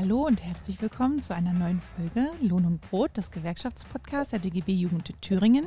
[0.00, 4.72] Hallo und herzlich willkommen zu einer neuen Folge Lohn und Brot, das Gewerkschaftspodcast der DGB
[4.72, 5.66] Jugend in Thüringen.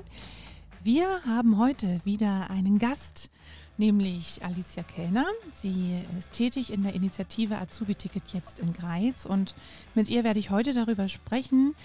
[0.84, 3.30] Wir haben heute wieder einen Gast,
[3.78, 5.28] nämlich Alicia Kellner.
[5.54, 9.54] Sie ist tätig in der Initiative Azubi-Ticket jetzt in Greiz und
[9.94, 11.76] mit ihr werde ich heute darüber sprechen,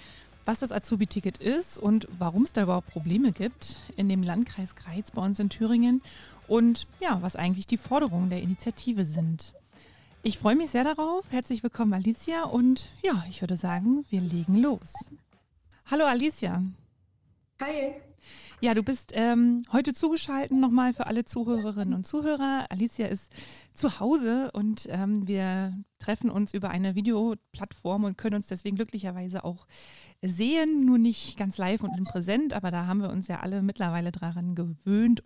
[0.45, 5.11] was das Azubi-Ticket ist und warum es da überhaupt Probleme gibt in dem Landkreis Greiz
[5.11, 6.01] bei uns in Thüringen
[6.47, 9.53] und ja, was eigentlich die Forderungen der Initiative sind.
[10.21, 11.31] Ich freue mich sehr darauf.
[11.31, 12.43] Herzlich willkommen, Alicia.
[12.43, 14.93] Und ja, ich würde sagen, wir legen los.
[15.85, 16.61] Hallo, Alicia.
[17.61, 17.93] Hi.
[18.59, 22.65] Ja, du bist ähm, heute zugeschaltet nochmal für alle Zuhörerinnen und Zuhörer.
[22.69, 23.31] Alicia ist
[23.71, 29.45] zu Hause und ähm, wir treffen uns über eine Videoplattform und können uns deswegen glücklicherweise
[29.45, 29.67] auch
[30.21, 30.83] sehen.
[30.83, 34.11] Nur nicht ganz live und in Präsent, aber da haben wir uns ja alle mittlerweile
[34.11, 35.23] daran gewöhnt.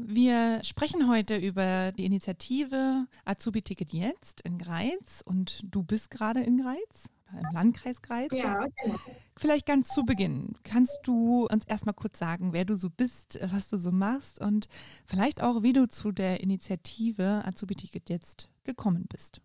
[0.00, 6.40] Wir sprechen heute über die Initiative Azubi Ticket jetzt in Greiz und du bist gerade
[6.40, 8.32] in Greiz, im Landkreis Greiz.
[8.32, 8.96] Ja, genau.
[9.36, 13.68] Vielleicht ganz zu Beginn, kannst du uns erstmal kurz sagen, wer du so bist, was
[13.68, 14.68] du so machst und
[15.04, 19.40] vielleicht auch, wie du zu der Initiative Azubi Ticket jetzt gekommen bist?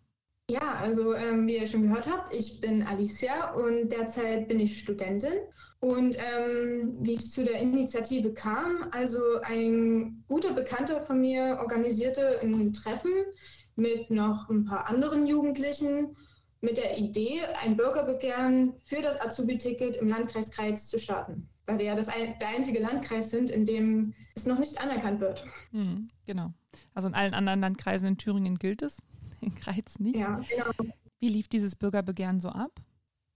[0.49, 4.77] Ja, also ähm, wie ihr schon gehört habt, ich bin Alicia und derzeit bin ich
[4.77, 5.33] Studentin.
[5.79, 12.39] Und ähm, wie es zu der Initiative kam, also ein guter Bekannter von mir organisierte
[12.41, 13.11] ein Treffen
[13.75, 16.15] mit noch ein paar anderen Jugendlichen
[16.61, 21.49] mit der Idee, ein Bürgerbegehren für das Azubi-Ticket im Landkreis Greiz zu starten.
[21.65, 25.21] Weil wir ja das ein, der einzige Landkreis sind, in dem es noch nicht anerkannt
[25.21, 25.45] wird.
[25.71, 26.53] Hm, genau.
[26.93, 28.97] Also in allen anderen Landkreisen in Thüringen gilt es
[29.43, 30.17] in Greiz nicht.
[30.17, 30.93] Ja, genau.
[31.19, 32.71] Wie lief dieses Bürgerbegehren so ab?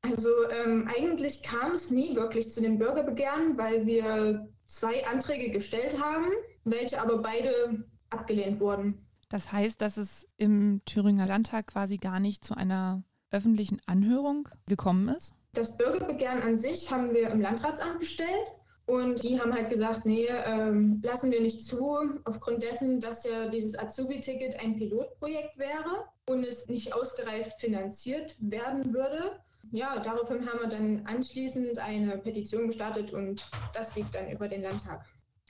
[0.01, 6.01] Also ähm, eigentlich kam es nie wirklich zu dem Bürgerbegehren, weil wir zwei Anträge gestellt
[6.01, 6.27] haben,
[6.63, 9.05] welche aber beide abgelehnt wurden.
[9.29, 15.09] Das heißt, dass es im Thüringer Landtag quasi gar nicht zu einer öffentlichen Anhörung gekommen
[15.09, 15.33] ist?
[15.53, 18.51] Das Bürgerbegehren an sich haben wir im Landratsamt gestellt
[18.87, 23.47] und die haben halt gesagt, nee, ähm, lassen wir nicht zu, aufgrund dessen, dass ja
[23.49, 29.41] dieses Azubi-Ticket ein Pilotprojekt wäre und es nicht ausgereift finanziert werden würde.
[29.71, 34.61] Ja, daraufhin haben wir dann anschließend eine Petition gestartet und das lief dann über den
[34.61, 35.05] Landtag.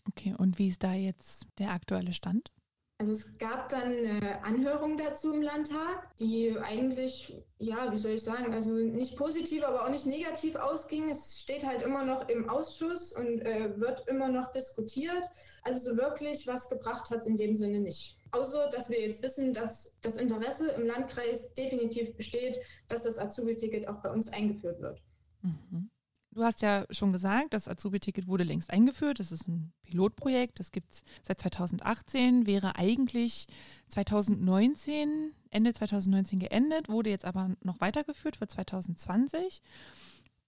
[0.07, 2.51] Okay, und wie ist da jetzt der aktuelle Stand?
[2.99, 8.23] Also es gab dann eine Anhörung dazu im Landtag, die eigentlich, ja, wie soll ich
[8.23, 11.07] sagen, also nicht positiv, aber auch nicht negativ ausging.
[11.09, 15.23] Es steht halt immer noch im Ausschuss und äh, wird immer noch diskutiert.
[15.61, 18.17] Also so wirklich was gebracht hat es in dem Sinne nicht.
[18.31, 23.87] Außer, dass wir jetzt wissen, dass das Interesse im Landkreis definitiv besteht, dass das Azubi-Ticket
[23.87, 25.03] auch bei uns eingeführt wird.
[25.43, 25.91] Mhm.
[26.37, 29.19] Du hast ja schon gesagt, das Azubi-Ticket wurde längst eingeführt.
[29.19, 30.59] Das ist ein Pilotprojekt.
[30.59, 33.47] Das gibt es seit 2018, wäre eigentlich
[33.87, 39.63] 2019, Ende 2019 geendet, wurde jetzt aber noch weitergeführt für 2020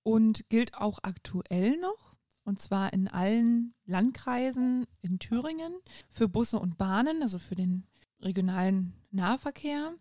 [0.03, 2.13] und gilt auch aktuell noch.
[2.43, 5.73] Und zwar in allen Landkreisen in Thüringen
[6.07, 7.87] für Busse und Bahnen, also für den
[8.21, 9.95] regionalen Nahverkehr.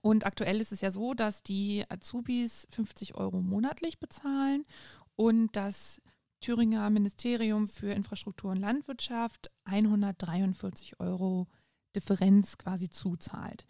[0.00, 4.64] Und aktuell ist es ja so, dass die Azubis 50 Euro monatlich bezahlen
[5.16, 6.00] und das
[6.40, 11.48] Thüringer Ministerium für Infrastruktur und Landwirtschaft 143 Euro
[11.96, 13.66] Differenz quasi zuzahlt.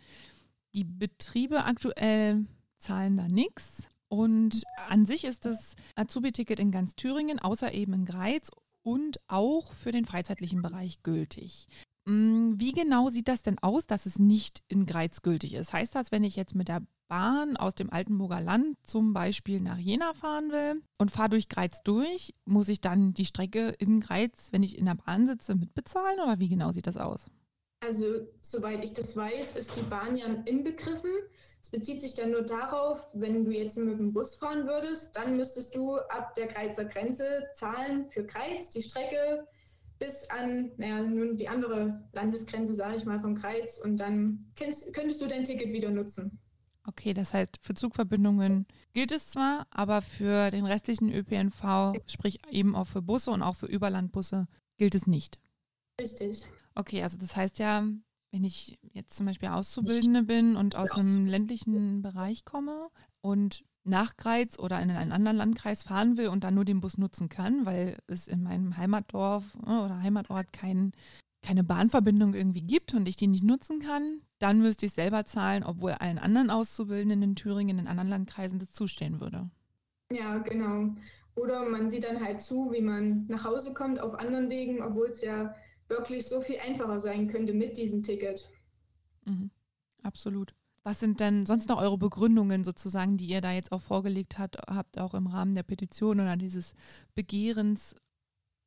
[0.74, 2.46] Die Betriebe aktuell
[2.78, 3.88] zahlen da nichts.
[4.08, 8.50] Und an sich ist das Azubi-Ticket in ganz Thüringen, außer eben in Greiz
[8.82, 11.66] und auch für den freizeitlichen Bereich gültig.
[12.08, 15.74] Mm, wie genau sieht das denn aus, dass es nicht in Greiz gültig ist?
[15.74, 19.76] Heißt das, wenn ich jetzt mit der Bahn aus dem Altenburger Land zum Beispiel nach
[19.76, 24.48] Jena fahren will und fahre durch Greiz durch, muss ich dann die Strecke in Greiz,
[24.52, 27.26] wenn ich in der Bahn sitze, mitbezahlen oder wie genau sieht das aus?
[27.80, 31.12] Also, soweit ich das weiß, ist die Bahn ja inbegriffen.
[31.62, 35.36] Es bezieht sich dann nur darauf, wenn du jetzt mit dem Bus fahren würdest, dann
[35.36, 39.46] müsstest du ab der Greizer Grenze zahlen für Greiz, die Strecke
[39.98, 44.94] bis an, naja, nun die andere Landesgrenze, sage ich mal, vom Kreuz und dann könntest,
[44.94, 46.38] könntest du dein Ticket wieder nutzen.
[46.86, 52.74] Okay, das heißt, für Zugverbindungen gilt es zwar, aber für den restlichen ÖPNV, sprich eben
[52.74, 54.46] auch für Busse und auch für Überlandbusse,
[54.78, 55.38] gilt es nicht.
[56.00, 56.44] Richtig.
[56.74, 57.86] Okay, also das heißt ja,
[58.30, 62.88] wenn ich jetzt zum Beispiel Auszubildende bin und aus einem ländlichen Bereich komme
[63.20, 66.98] und nach Greiz oder in einen anderen Landkreis fahren will und dann nur den Bus
[66.98, 70.92] nutzen kann, weil es in meinem Heimatdorf ne, oder Heimatort kein,
[71.42, 75.64] keine Bahnverbindung irgendwie gibt und ich die nicht nutzen kann, dann müsste ich selber zahlen,
[75.64, 79.50] obwohl allen anderen Auszubildenden in Thüringen, in anderen Landkreisen das zustehen würde.
[80.12, 80.94] Ja, genau.
[81.34, 85.08] Oder man sieht dann halt zu, wie man nach Hause kommt auf anderen Wegen, obwohl
[85.08, 85.54] es ja
[85.88, 88.50] wirklich so viel einfacher sein könnte mit diesem Ticket.
[89.24, 89.50] Mhm,
[90.02, 90.54] absolut.
[90.88, 94.56] Was sind denn sonst noch eure Begründungen sozusagen, die ihr da jetzt auch vorgelegt habt,
[94.70, 96.72] habt auch im Rahmen der Petition oder dieses
[97.14, 97.94] Begehrens?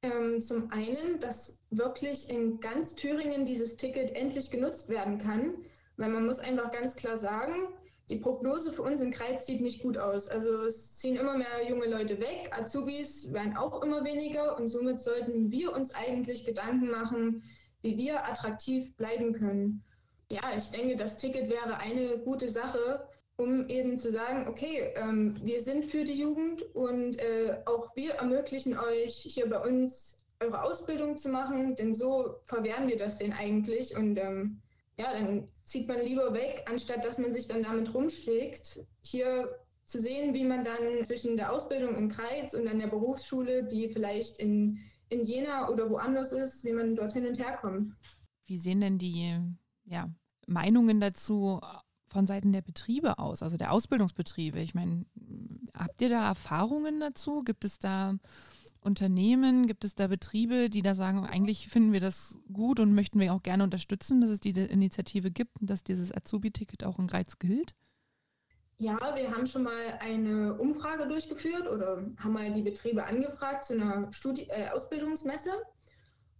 [0.03, 5.55] Ähm, zum einen, dass wirklich in ganz Thüringen dieses Ticket endlich genutzt werden kann,
[5.97, 7.69] weil man muss einfach ganz klar sagen,
[8.11, 10.27] die Prognose für uns in Kreiz sieht nicht gut aus.
[10.27, 14.99] Also es ziehen immer mehr junge Leute weg, Azubis werden auch immer weniger und somit
[14.99, 17.41] sollten wir uns eigentlich Gedanken machen,
[17.81, 19.83] wie wir attraktiv bleiben können.
[20.31, 23.05] Ja, ich denke, das Ticket wäre eine gute Sache,
[23.35, 28.13] um eben zu sagen, okay, ähm, wir sind für die Jugend und äh, auch wir
[28.13, 33.33] ermöglichen euch hier bei uns eure Ausbildung zu machen, denn so verwehren wir das denn
[33.33, 34.61] eigentlich und ähm,
[34.97, 38.85] ja, dann zieht man lieber weg, anstatt dass man sich dann damit rumschlägt.
[39.01, 43.65] Hier zu sehen, wie man dann zwischen der Ausbildung in Kreiz und dann der Berufsschule,
[43.65, 44.77] die vielleicht in,
[45.09, 47.93] in Jena oder woanders ist, wie man dort hin und her kommt.
[48.47, 49.37] Wie sehen denn die
[49.85, 50.09] ja,
[50.51, 51.59] Meinungen dazu
[52.07, 54.59] von Seiten der Betriebe aus, also der Ausbildungsbetriebe?
[54.59, 55.05] Ich meine,
[55.73, 57.43] habt ihr da Erfahrungen dazu?
[57.43, 58.15] Gibt es da
[58.81, 63.19] Unternehmen, gibt es da Betriebe, die da sagen, eigentlich finden wir das gut und möchten
[63.19, 67.07] wir auch gerne unterstützen, dass es diese Initiative gibt und dass dieses Azubi-Ticket auch in
[67.07, 67.75] Greiz gilt?
[68.79, 73.73] Ja, wir haben schon mal eine Umfrage durchgeführt oder haben mal die Betriebe angefragt zu
[73.73, 75.51] einer Studi äh, Ausbildungsmesse.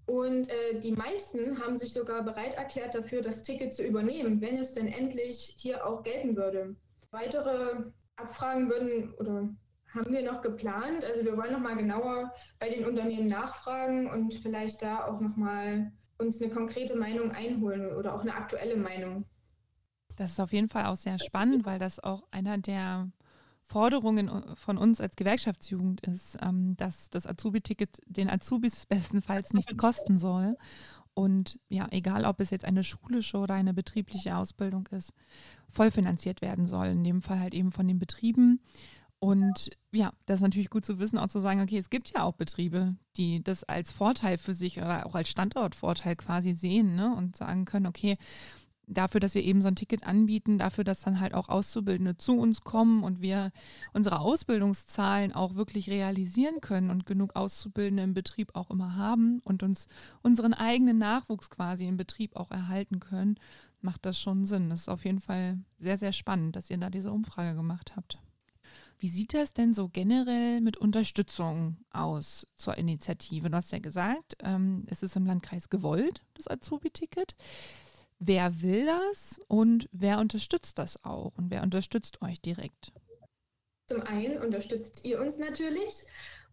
[0.06, 4.58] Und äh, die meisten haben sich sogar bereit erklärt dafür, das Ticket zu übernehmen, wenn
[4.58, 6.76] es denn endlich hier auch gelten würde.
[7.12, 9.50] Weitere Abfragen würden oder
[9.94, 11.04] haben wir noch geplant.
[11.06, 15.36] Also wir wollen noch mal genauer bei den Unternehmen nachfragen und vielleicht da auch noch
[15.36, 19.26] mal uns eine konkrete Meinung einholen oder auch eine aktuelle Meinung.
[20.16, 23.10] Das ist auf jeden Fall auch sehr spannend, weil das auch einer der
[23.72, 30.20] Forderungen von uns als Gewerkschaftsjugend ist, ähm, dass das Azubi-Ticket den Azubis bestenfalls nichts kosten
[30.20, 30.58] soll.
[31.14, 35.14] Und ja, egal ob es jetzt eine schulische oder eine betriebliche Ausbildung ist,
[35.70, 36.88] vollfinanziert werden soll.
[36.88, 38.60] In dem Fall halt eben von den Betrieben.
[39.20, 42.24] Und ja, das ist natürlich gut zu wissen, auch zu sagen, okay, es gibt ja
[42.24, 47.16] auch Betriebe, die das als Vorteil für sich oder auch als Standortvorteil quasi sehen ne?
[47.16, 48.18] und sagen können, okay,
[48.94, 52.38] dafür, dass wir eben so ein Ticket anbieten, dafür, dass dann halt auch Auszubildende zu
[52.38, 53.52] uns kommen und wir
[53.94, 59.64] unsere Ausbildungszahlen auch wirklich realisieren können und genug Auszubildende im Betrieb auch immer haben und
[59.64, 59.88] uns
[60.22, 63.36] unseren eigenen Nachwuchs quasi im Betrieb auch erhalten können,
[63.82, 64.70] macht das schon Sinn.
[64.70, 68.20] Das ist auf jeden Fall sehr, sehr spannend, dass ihr da diese Umfrage gemacht habt.
[69.02, 73.50] Wie sieht das denn so generell mit Unterstützung aus zur Initiative?
[73.50, 77.36] Du hast ja gesagt, ähm, es ist im Landkreis gewollt, das Azubi-Ticket.
[78.24, 82.94] Wer will das und wer unterstützt das auch und wer unterstützt euch direkt?
[83.88, 86.04] Zum einen unterstützt ihr uns natürlich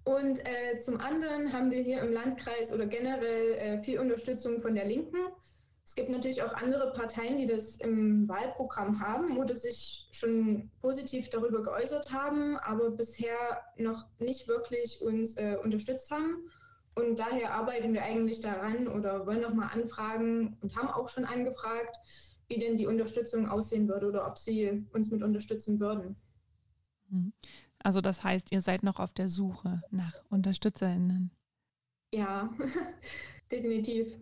[0.05, 4.75] und äh, zum anderen haben wir hier im Landkreis oder generell äh, viel Unterstützung von
[4.75, 5.19] der Linken.
[5.85, 11.29] Es gibt natürlich auch andere Parteien, die das im Wahlprogramm haben oder sich schon positiv
[11.29, 16.51] darüber geäußert haben, aber bisher noch nicht wirklich uns äh, unterstützt haben.
[16.99, 21.97] Und daher arbeiten wir eigentlich daran oder wollen nochmal anfragen und haben auch schon angefragt,
[22.49, 26.17] wie denn die Unterstützung aussehen würde oder ob sie uns mit unterstützen würden.
[27.09, 27.33] Mhm.
[27.79, 31.31] Also das heißt, ihr seid noch auf der Suche nach Unterstützerinnen.
[32.13, 32.53] Ja,
[33.53, 34.17] definitiv.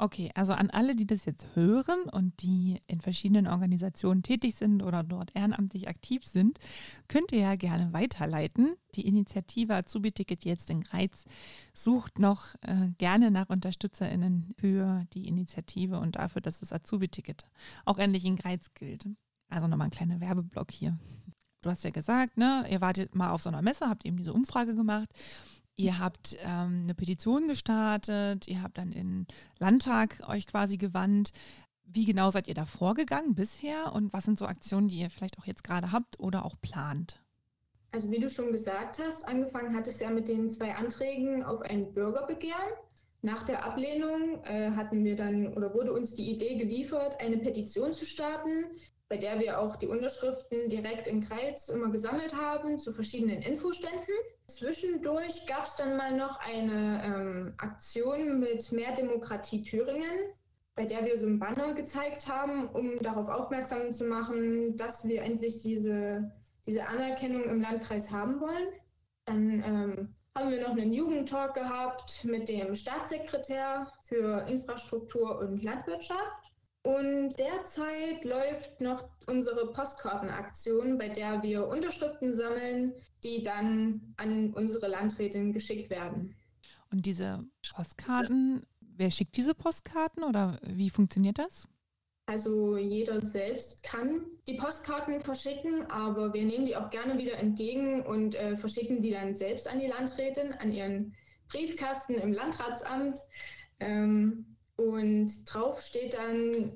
[0.00, 4.84] Okay, also an alle, die das jetzt hören und die in verschiedenen Organisationen tätig sind
[4.84, 6.60] oder dort ehrenamtlich aktiv sind,
[7.08, 8.76] könnt ihr ja gerne weiterleiten.
[8.94, 11.24] Die Initiative Azubi-Ticket jetzt in Greiz
[11.74, 17.42] sucht noch äh, gerne nach UnterstützerInnen für die Initiative und dafür, dass das Azubi-Ticket
[17.84, 19.04] auch endlich in Greiz gilt.
[19.48, 20.96] Also nochmal ein kleiner Werbeblock hier.
[21.62, 24.32] Du hast ja gesagt, ne, ihr wartet mal auf so einer Messe, habt eben diese
[24.32, 25.12] Umfrage gemacht
[25.80, 29.28] Ihr habt ähm, eine Petition gestartet, ihr habt dann in
[29.60, 31.30] Landtag euch quasi gewandt.
[31.84, 35.38] Wie genau seid ihr da vorgegangen bisher und was sind so Aktionen, die ihr vielleicht
[35.38, 37.22] auch jetzt gerade habt oder auch plant?
[37.92, 41.62] Also wie du schon gesagt hast, angefangen hat es ja mit den zwei Anträgen auf
[41.62, 42.72] ein Bürgerbegehren.
[43.22, 47.94] Nach der Ablehnung äh, hatten wir dann oder wurde uns die Idee geliefert, eine Petition
[47.94, 48.64] zu starten,
[49.08, 54.14] bei der wir auch die Unterschriften direkt in Kreiz immer gesammelt haben zu verschiedenen Infoständen.
[54.48, 60.34] Zwischendurch gab es dann mal noch eine ähm, Aktion mit Mehr Demokratie Thüringen,
[60.74, 65.22] bei der wir so ein Banner gezeigt haben, um darauf aufmerksam zu machen, dass wir
[65.22, 66.30] endlich diese,
[66.66, 68.68] diese Anerkennung im Landkreis haben wollen.
[69.24, 76.47] Dann ähm, haben wir noch einen Jugendtalk gehabt mit dem Staatssekretär für Infrastruktur und Landwirtschaft.
[76.88, 84.88] Und derzeit läuft noch unsere Postkartenaktion, bei der wir Unterschriften sammeln, die dann an unsere
[84.88, 86.34] Landrätin geschickt werden.
[86.90, 91.68] Und diese Postkarten, wer schickt diese Postkarten oder wie funktioniert das?
[92.24, 98.00] Also jeder selbst kann die Postkarten verschicken, aber wir nehmen die auch gerne wieder entgegen
[98.00, 101.14] und äh, verschicken die dann selbst an die Landrätin, an ihren
[101.48, 103.20] Briefkasten im Landratsamt.
[103.78, 106.70] Ähm, und drauf steht dann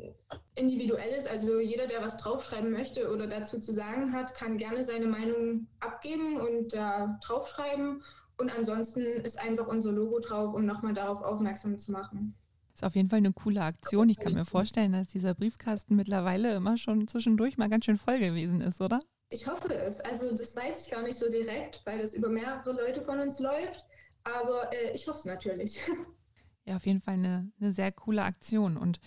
[0.56, 5.06] individuelles, also jeder, der was draufschreiben möchte oder dazu zu sagen hat, kann gerne seine
[5.06, 8.02] Meinung abgeben und da draufschreiben.
[8.38, 12.35] Und ansonsten ist einfach unser Logo drauf, um nochmal darauf aufmerksam zu machen.
[12.75, 14.09] Ist auf jeden Fall eine coole Aktion.
[14.09, 18.18] Ich kann mir vorstellen, dass dieser Briefkasten mittlerweile immer schon zwischendurch mal ganz schön voll
[18.18, 18.99] gewesen ist, oder?
[19.30, 20.00] Ich hoffe es.
[20.00, 23.38] Also das weiß ich gar nicht so direkt, weil das über mehrere Leute von uns
[23.38, 23.85] läuft.
[24.25, 25.78] Aber äh, ich hoffe es natürlich.
[26.64, 28.76] Ja, auf jeden Fall eine, eine sehr coole Aktion.
[28.76, 29.00] Und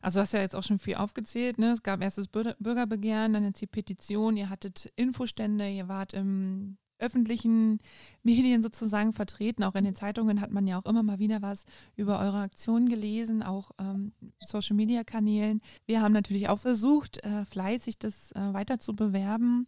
[0.00, 1.58] also hast ja jetzt auch schon viel aufgezählt.
[1.58, 1.72] Ne?
[1.72, 6.78] Es gab erst das Bürgerbegehren, dann jetzt die Petition, ihr hattet Infostände, ihr wart im
[6.98, 7.78] öffentlichen
[8.22, 9.62] Medien sozusagen vertreten.
[9.64, 12.88] Auch in den Zeitungen hat man ja auch immer mal wieder was über eure Aktion
[12.88, 14.12] gelesen, auch ähm,
[14.44, 15.60] Social-Media-Kanälen.
[15.86, 19.66] Wir haben natürlich auch versucht, äh, fleißig das äh, weiter zu bewerben.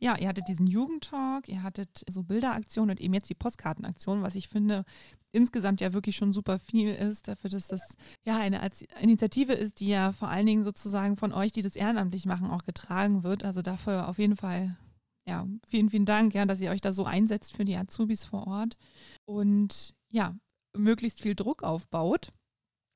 [0.00, 4.34] Ja, ihr hattet diesen Jugendtalk, ihr hattet so Bilderaktionen und eben jetzt die Postkartenaktion, was
[4.34, 4.84] ich finde
[5.32, 8.68] insgesamt ja wirklich schon super viel ist, dafür, dass das ja eine
[9.00, 12.64] Initiative ist, die ja vor allen Dingen sozusagen von euch, die das ehrenamtlich machen, auch
[12.64, 13.44] getragen wird.
[13.44, 14.76] Also dafür auf jeden Fall
[15.28, 18.46] ja, vielen, vielen Dank, ja, dass ihr euch da so einsetzt für die Azubis vor
[18.46, 18.76] Ort
[19.26, 20.34] und ja,
[20.76, 22.32] möglichst viel Druck aufbaut.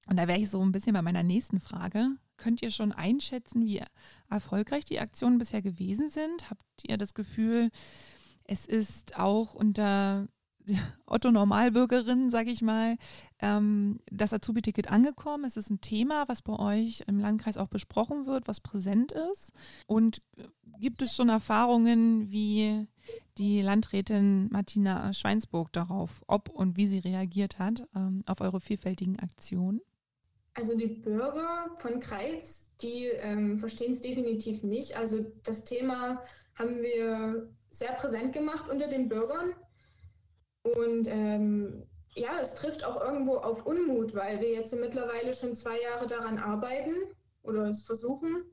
[0.08, 2.16] Und da wäre ich so ein bisschen bei meiner nächsten Frage.
[2.44, 3.80] Könnt ihr schon einschätzen, wie
[4.28, 6.50] erfolgreich die Aktionen bisher gewesen sind?
[6.50, 7.70] Habt ihr das Gefühl,
[8.44, 10.28] es ist auch unter
[11.06, 12.98] Otto Normalbürgerin, sage ich mal,
[13.38, 15.46] ähm, das Azubi-Ticket angekommen.
[15.46, 19.52] Es ist ein Thema, was bei euch im Landkreis auch besprochen wird, was präsent ist.
[19.86, 20.20] Und
[20.78, 22.86] gibt es schon Erfahrungen, wie
[23.38, 29.18] die Landrätin Martina Schweinsburg darauf, ob und wie sie reagiert hat ähm, auf eure vielfältigen
[29.18, 29.80] Aktionen?
[30.54, 34.96] Also die Bürger von Kreiz, die ähm, verstehen es definitiv nicht.
[34.96, 36.22] Also das Thema
[36.56, 39.52] haben wir sehr präsent gemacht unter den Bürgern.
[40.62, 45.80] Und ähm, ja, es trifft auch irgendwo auf Unmut, weil wir jetzt mittlerweile schon zwei
[45.80, 46.94] Jahre daran arbeiten
[47.42, 48.44] oder es versuchen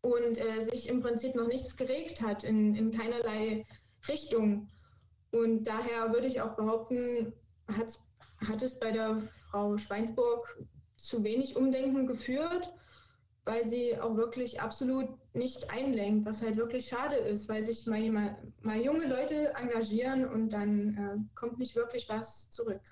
[0.00, 3.64] und äh, sich im Prinzip noch nichts geregt hat in, in keinerlei
[4.08, 4.68] Richtung.
[5.30, 7.32] Und daher würde ich auch behaupten,
[7.68, 7.98] hat,
[8.48, 10.58] hat es bei der Frau Schweinsburg
[11.02, 12.72] zu wenig Umdenken geführt
[13.44, 18.10] weil sie auch wirklich absolut nicht einlenkt, was halt wirklich schade ist, weil sich mal,
[18.10, 22.82] mal, mal junge Leute engagieren und dann äh, kommt nicht wirklich was zurück.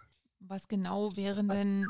[0.41, 1.87] Was genau wären denn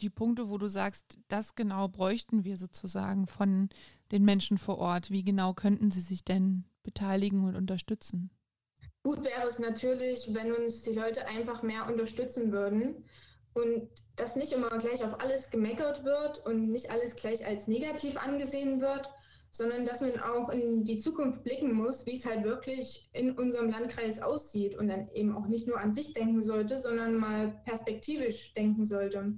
[0.00, 3.70] die Punkte, wo du sagst, das genau bräuchten wir sozusagen von
[4.12, 5.10] den Menschen vor Ort?
[5.10, 8.30] Wie genau könnten sie sich denn beteiligen und unterstützen?
[9.02, 13.04] Gut wäre es natürlich, wenn uns die Leute einfach mehr unterstützen würden
[13.56, 18.16] und dass nicht immer gleich auf alles gemeckert wird und nicht alles gleich als negativ
[18.16, 19.10] angesehen wird,
[19.50, 23.70] sondern dass man auch in die Zukunft blicken muss, wie es halt wirklich in unserem
[23.70, 28.52] Landkreis aussieht und dann eben auch nicht nur an sich denken sollte, sondern mal perspektivisch
[28.52, 29.32] denken sollte.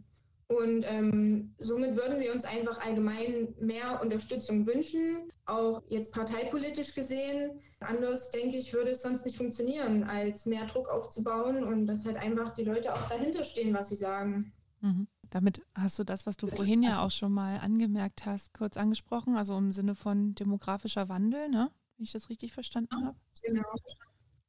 [0.48, 7.60] Und ähm, somit würden wir uns einfach allgemein mehr Unterstützung wünschen, auch jetzt parteipolitisch gesehen.
[7.80, 12.16] Anders, denke ich, würde es sonst nicht funktionieren, als mehr Druck aufzubauen und dass halt
[12.16, 14.52] einfach die Leute auch dahinter stehen, was sie sagen.
[14.80, 15.06] Mhm.
[15.28, 19.36] Damit hast du das, was du vorhin ja auch schon mal angemerkt hast, kurz angesprochen,
[19.36, 21.70] also im Sinne von demografischer Wandel, ne?
[21.98, 23.18] wenn ich das richtig verstanden habe.
[23.42, 23.68] Genau.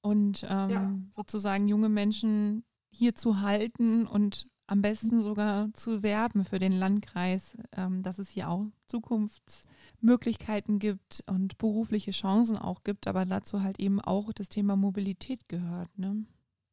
[0.01, 0.93] Und ähm, ja.
[1.11, 7.57] sozusagen junge Menschen hier zu halten und am besten sogar zu werben für den Landkreis,
[7.75, 13.79] ähm, dass es hier auch Zukunftsmöglichkeiten gibt und berufliche Chancen auch gibt, aber dazu halt
[13.79, 15.89] eben auch das Thema Mobilität gehört.
[15.97, 16.25] Ne?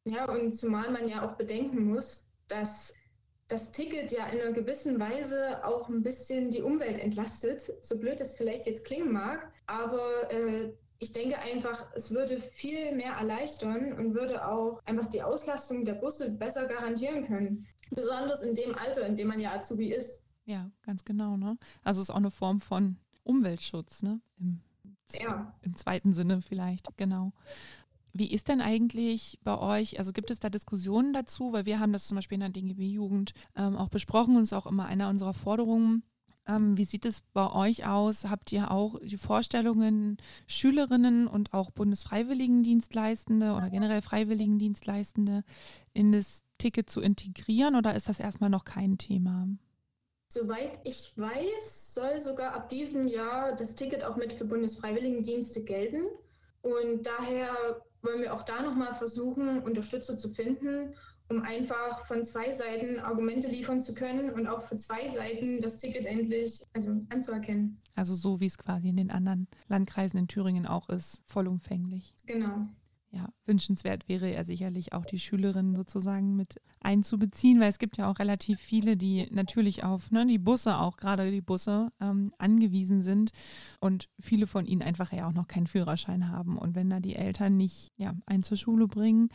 [0.05, 2.93] Ja, und zumal man ja auch bedenken muss, dass
[3.47, 8.21] das Ticket ja in einer gewissen Weise auch ein bisschen die Umwelt entlastet, so blöd
[8.21, 13.93] es vielleicht jetzt klingen mag, aber äh, ich denke einfach, es würde viel mehr erleichtern
[13.93, 17.67] und würde auch einfach die Auslastung der Busse besser garantieren können.
[17.91, 20.23] Besonders in dem Alter, in dem man ja Azubi ist.
[20.45, 21.37] Ja, ganz genau.
[21.37, 21.57] Ne?
[21.83, 24.21] Also es ist auch eine Form von Umweltschutz, ne?
[24.39, 24.61] Im,
[25.19, 25.53] ja.
[25.61, 27.33] Im zweiten Sinne vielleicht, genau.
[28.13, 31.53] Wie ist denn eigentlich bei euch, also gibt es da Diskussionen dazu?
[31.53, 34.57] Weil wir haben das zum Beispiel in der DGB-Jugend ähm, auch besprochen und es ist
[34.57, 36.03] auch immer einer unserer Forderungen.
[36.47, 38.25] Ähm, wie sieht es bei euch aus?
[38.25, 45.43] Habt ihr auch die Vorstellungen, Schülerinnen und auch Bundesfreiwilligendienstleistende oder generell Freiwilligendienstleistende
[45.93, 49.47] in das Ticket zu integrieren oder ist das erstmal noch kein Thema?
[50.29, 56.03] Soweit ich weiß, soll sogar ab diesem Jahr das Ticket auch mit für Bundesfreiwilligendienste gelten.
[56.61, 60.93] Und daher wollen wir auch da nochmal versuchen, Unterstützer zu finden,
[61.29, 65.77] um einfach von zwei Seiten Argumente liefern zu können und auch für zwei Seiten das
[65.77, 67.81] Ticket endlich also anzuerkennen.
[67.95, 72.13] Also so wie es quasi in den anderen Landkreisen in Thüringen auch ist, vollumfänglich.
[72.25, 72.67] Genau
[73.11, 78.09] ja, wünschenswert wäre ja sicherlich auch die Schülerinnen sozusagen mit einzubeziehen, weil es gibt ja
[78.09, 83.01] auch relativ viele, die natürlich auf ne, die Busse, auch gerade die Busse, ähm, angewiesen
[83.01, 83.31] sind
[83.79, 86.57] und viele von ihnen einfach ja auch noch keinen Führerschein haben.
[86.57, 89.29] Und wenn da die Eltern nicht ja, einen zur Schule bringen,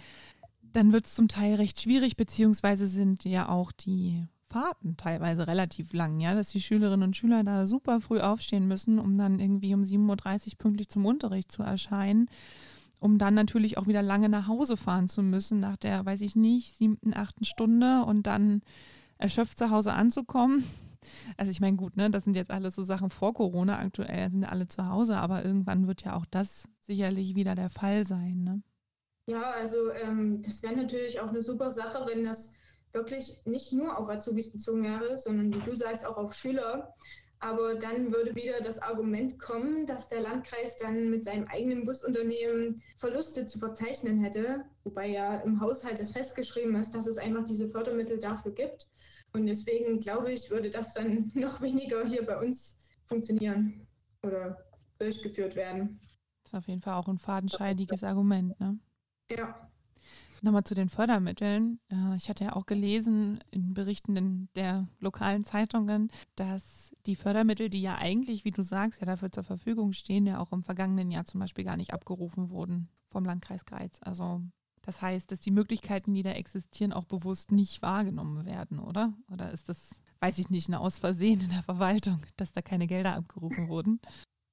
[0.73, 5.93] dann wird es zum Teil recht schwierig, beziehungsweise sind ja auch die Fahrten teilweise relativ
[5.93, 9.75] lang, ja, dass die Schülerinnen und Schüler da super früh aufstehen müssen, um dann irgendwie
[9.75, 12.29] um 7.30 Uhr pünktlich zum Unterricht zu erscheinen
[13.03, 16.37] um dann natürlich auch wieder lange nach Hause fahren zu müssen, nach der, weiß ich
[16.37, 18.63] nicht, siebten, achten Stunde und dann
[19.19, 20.65] erschöpft zu Hause anzukommen.
[21.37, 24.45] Also ich meine, gut, ne, das sind jetzt alles so Sachen vor Corona, aktuell sind
[24.45, 28.45] alle zu Hause, aber irgendwann wird ja auch das sicherlich wieder der Fall sein.
[28.45, 28.63] Ne?
[29.27, 32.55] Ja, also ähm, das wäre natürlich auch eine super Sache, wenn das
[32.93, 36.95] wirklich nicht nur auf Azubis bezogen wäre, sondern wie du sagst, auch auf Schüler.
[37.39, 42.81] Aber dann würde wieder das Argument kommen, dass der Landkreis dann mit seinem eigenen Busunternehmen
[42.99, 47.69] Verluste zu verzeichnen hätte, wobei ja im Haushalt es festgeschrieben ist, dass es einfach diese
[47.69, 48.89] Fördermittel dafür gibt.
[49.33, 53.87] Und deswegen glaube ich, würde das dann noch weniger hier bei uns funktionieren
[54.23, 54.57] oder
[54.99, 56.01] durchgeführt werden.
[56.45, 58.79] Das ist auf jeden Fall auch ein fadenscheidiges Argument, ne?
[59.37, 59.55] Ja.
[60.45, 61.79] Nochmal zu den Fördermitteln.
[61.89, 67.81] Äh, ich hatte ja auch gelesen in Berichten der lokalen Zeitungen, dass die Fördermittel, die
[67.81, 71.27] ja eigentlich, wie du sagst, ja dafür zur Verfügung stehen, ja auch im vergangenen Jahr
[71.27, 74.01] zum Beispiel gar nicht abgerufen wurden vom Landkreis Greiz.
[74.01, 74.43] Also
[74.83, 79.15] das heißt, dass die Möglichkeiten, die da existieren, auch bewusst nicht wahrgenommen werden, oder?
[79.31, 83.15] Oder ist das, weiß ich nicht, ein Ausversehen in der Verwaltung, dass da keine Gelder
[83.15, 84.01] abgerufen wurden?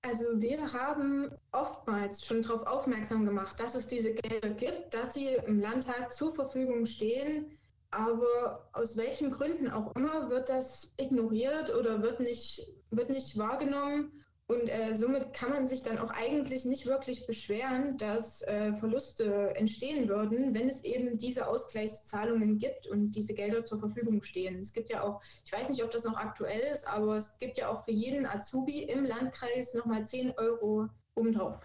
[0.01, 5.27] Also wir haben oftmals schon darauf aufmerksam gemacht, dass es diese Gelder gibt, dass sie
[5.45, 7.51] im Landtag zur Verfügung stehen.
[7.91, 14.23] Aber aus welchen Gründen auch immer wird das ignoriert oder wird nicht, wird nicht wahrgenommen.
[14.49, 19.55] Und äh, somit kann man sich dann auch eigentlich nicht wirklich beschweren, dass äh, Verluste
[19.55, 24.59] entstehen würden, wenn es eben diese Ausgleichszahlungen gibt und diese Gelder zur Verfügung stehen.
[24.59, 27.59] Es gibt ja auch, ich weiß nicht, ob das noch aktuell ist, aber es gibt
[27.59, 31.59] ja auch für jeden Azubi im Landkreis nochmal 10 Euro obendrauf.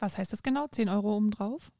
[0.00, 1.70] Was heißt das genau, 10 Euro obendrauf?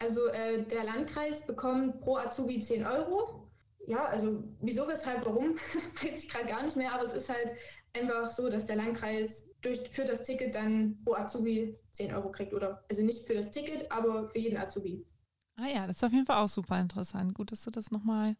[0.00, 3.44] Also äh, der Landkreis bekommt pro Azubi 10 Euro
[3.86, 5.56] ja, also wieso, weshalb, warum,
[6.02, 7.52] weiß ich gerade gar nicht mehr, aber es ist halt
[7.94, 12.52] einfach so, dass der Landkreis durch, für das Ticket dann pro Azubi 10 Euro kriegt.
[12.52, 15.04] Oder also nicht für das Ticket, aber für jeden Azubi.
[15.56, 17.34] Ah ja, das ist auf jeden Fall auch super interessant.
[17.34, 18.36] Gut, dass du das nochmal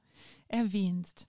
[0.49, 1.29] erwähnst.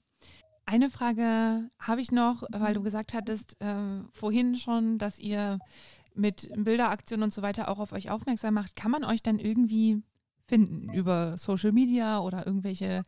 [0.65, 5.59] Eine Frage habe ich noch, weil du gesagt hattest äh, vorhin schon, dass ihr
[6.15, 8.75] mit Bilderaktionen und so weiter auch auf euch aufmerksam macht.
[8.75, 10.01] Kann man euch dann irgendwie
[10.47, 13.03] finden über Social Media oder irgendwelche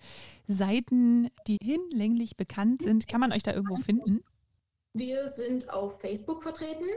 [0.47, 3.07] Seiten, die hinlänglich bekannt sind?
[3.07, 4.21] Kann man euch da irgendwo finden?
[4.97, 6.87] Wir sind auf Facebook vertreten,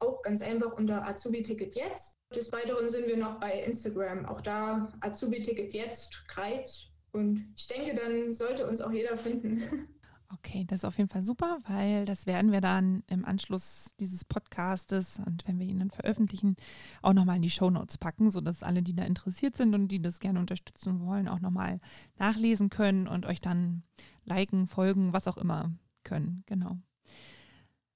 [0.00, 2.18] auch ganz einfach unter Azubi Ticket jetzt.
[2.34, 6.88] Des Weiteren sind wir noch bei Instagram, auch da Azubi Ticket jetzt, Kreuz.
[7.12, 9.62] Und ich denke, dann sollte uns auch jeder finden.
[10.30, 14.26] Okay, das ist auf jeden Fall super, weil das werden wir dann im Anschluss dieses
[14.26, 16.56] Podcastes und wenn wir ihn dann veröffentlichen,
[17.00, 20.20] auch nochmal in die Shownotes packen, sodass alle, die da interessiert sind und die das
[20.20, 21.80] gerne unterstützen wollen, auch nochmal
[22.18, 23.84] nachlesen können und euch dann
[24.26, 25.72] liken, folgen, was auch immer
[26.04, 26.42] können.
[26.44, 26.76] Genau.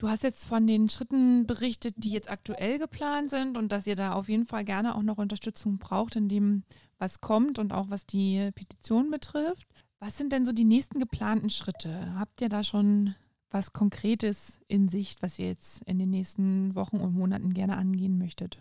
[0.03, 3.95] Du hast jetzt von den Schritten berichtet, die jetzt aktuell geplant sind und dass ihr
[3.95, 6.65] da auf jeden Fall gerne auch noch Unterstützung braucht in dem,
[6.99, 9.69] was kommt und auch was die Petition betrifft.
[10.01, 12.19] Was sind denn so die nächsten geplanten Schritte?
[12.19, 13.15] Habt ihr da schon
[13.53, 18.19] was Konkretes in Sicht, was ihr jetzt in den nächsten Wochen und Monaten gerne angehen
[18.19, 18.59] möchtet?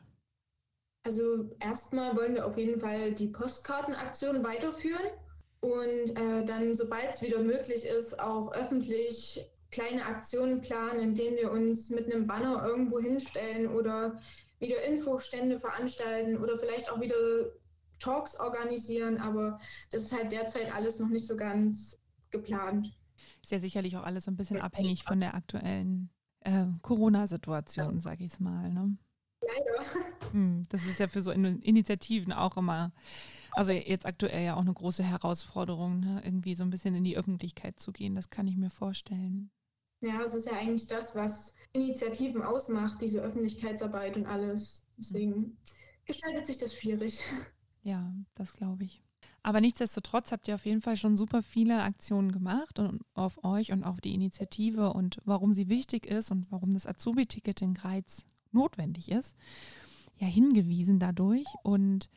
[1.05, 5.09] Also erstmal wollen wir auf jeden Fall die Postkartenaktion weiterführen
[5.61, 11.51] und äh, dann, sobald es wieder möglich ist, auch öffentlich kleine Aktionen planen, indem wir
[11.51, 14.19] uns mit einem Banner irgendwo hinstellen oder
[14.59, 17.15] wieder Infostände veranstalten oder vielleicht auch wieder
[17.99, 19.17] Talks organisieren.
[19.17, 19.59] Aber
[19.91, 21.99] das ist halt derzeit alles noch nicht so ganz
[22.31, 22.93] geplant.
[23.41, 26.09] Ist ja sicherlich auch alles ein bisschen abhängig von der aktuellen
[26.41, 28.71] äh, Corona-Situation, sage ich es mal.
[28.71, 28.97] Ne?
[29.41, 30.31] Leider.
[30.31, 32.91] Hm, das ist ja für so Initiativen auch immer,
[33.51, 36.21] also jetzt aktuell ja auch eine große Herausforderung, ne?
[36.23, 38.15] irgendwie so ein bisschen in die Öffentlichkeit zu gehen.
[38.15, 39.51] Das kann ich mir vorstellen.
[40.01, 44.83] Ja, es ist ja eigentlich das, was Initiativen ausmacht, diese Öffentlichkeitsarbeit und alles.
[44.97, 45.57] Deswegen
[46.05, 47.19] gestaltet sich das schwierig.
[47.83, 49.01] Ja, das glaube ich.
[49.43, 53.71] Aber nichtsdestotrotz habt ihr auf jeden Fall schon super viele Aktionen gemacht und auf euch
[53.71, 58.25] und auf die Initiative und warum sie wichtig ist und warum das Azubi-Ticket in Greiz
[58.51, 59.35] notwendig ist,
[60.19, 61.45] ja hingewiesen dadurch.
[61.63, 62.09] Und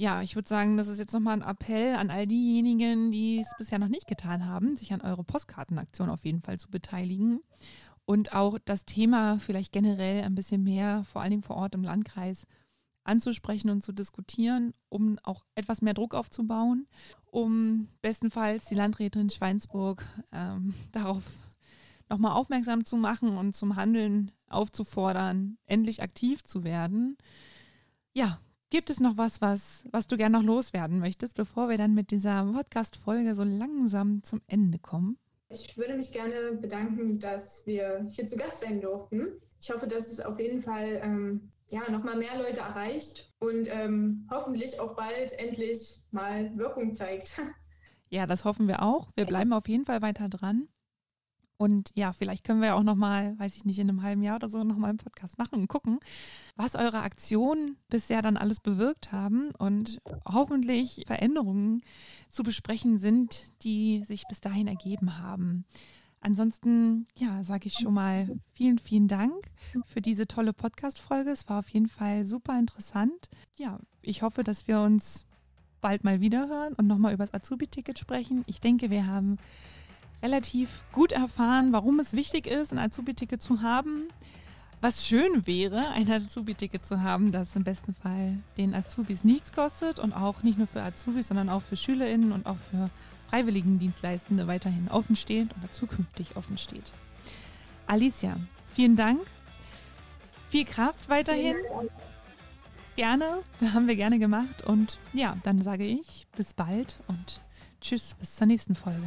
[0.00, 3.52] ja, ich würde sagen, das ist jetzt nochmal ein Appell an all diejenigen, die es
[3.58, 7.40] bisher noch nicht getan haben, sich an eure Postkartenaktion auf jeden Fall zu beteiligen
[8.06, 11.84] und auch das Thema vielleicht generell ein bisschen mehr, vor allen Dingen vor Ort im
[11.84, 12.46] Landkreis,
[13.04, 16.86] anzusprechen und zu diskutieren, um auch etwas mehr Druck aufzubauen,
[17.26, 21.24] um bestenfalls die Landrätin Schweinsburg ähm, darauf
[22.08, 27.18] nochmal aufmerksam zu machen und zum Handeln aufzufordern, endlich aktiv zu werden.
[28.14, 31.92] Ja, Gibt es noch was, was, was du gerne noch loswerden möchtest, bevor wir dann
[31.92, 35.18] mit dieser Podcast-Folge so langsam zum Ende kommen?
[35.48, 39.26] Ich würde mich gerne bedanken, dass wir hier zu Gast sein durften.
[39.60, 44.28] Ich hoffe, dass es auf jeden Fall ähm, ja, nochmal mehr Leute erreicht und ähm,
[44.30, 47.32] hoffentlich auch bald endlich mal Wirkung zeigt.
[48.12, 49.12] Ja, das hoffen wir auch.
[49.14, 50.66] Wir bleiben auf jeden Fall weiter dran.
[51.60, 54.36] Und ja, vielleicht können wir ja auch nochmal, weiß ich nicht, in einem halben Jahr
[54.36, 56.00] oder so nochmal einen Podcast machen und gucken,
[56.56, 61.82] was eure Aktionen bisher dann alles bewirkt haben und hoffentlich Veränderungen
[62.30, 65.66] zu besprechen sind, die sich bis dahin ergeben haben.
[66.22, 69.34] Ansonsten, ja, sage ich schon mal vielen, vielen Dank
[69.84, 71.28] für diese tolle Podcast-Folge.
[71.28, 73.28] Es war auf jeden Fall super interessant.
[73.58, 75.26] Ja, ich hoffe, dass wir uns
[75.82, 78.44] bald mal wieder hören und nochmal über das Azubi-Ticket sprechen.
[78.46, 79.36] Ich denke, wir haben
[80.22, 84.08] relativ gut erfahren, warum es wichtig ist, ein Azubi-Ticket zu haben.
[84.82, 89.98] Was schön wäre, ein Azubi-Ticket zu haben, das im besten Fall den Azubis nichts kostet
[89.98, 92.88] und auch nicht nur für Azubis, sondern auch für SchülerInnen und auch für
[93.28, 96.92] Freiwilligendienstleistende weiterhin offen steht oder zukünftig offen steht.
[97.86, 98.36] Alicia,
[98.74, 99.20] vielen Dank.
[100.48, 101.56] Viel Kraft weiterhin.
[102.96, 103.42] Gerne,
[103.74, 104.66] haben wir gerne gemacht.
[104.66, 107.42] Und ja, dann sage ich bis bald und
[107.82, 109.06] tschüss, bis zur nächsten Folge.